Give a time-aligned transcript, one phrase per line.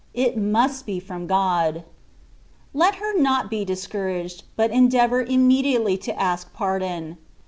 [0.15, 1.83] It must be from God),
[2.73, 7.17] let her not be discouraged, but endeavour imme diately to ask pardon.